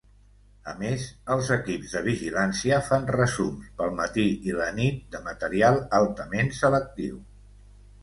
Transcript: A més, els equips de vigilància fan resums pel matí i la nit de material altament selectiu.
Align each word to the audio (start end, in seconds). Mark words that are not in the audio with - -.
A 0.69 0.71
més, 0.77 1.03
els 1.35 1.51
equips 1.55 1.93
de 1.97 2.01
vigilància 2.07 2.81
fan 2.89 3.07
resums 3.17 3.69
pel 3.83 3.95
matí 4.03 4.27
i 4.51 4.59
la 4.63 4.73
nit 4.81 5.01
de 5.15 5.25
material 5.31 5.81
altament 6.03 6.55
selectiu. 6.65 7.25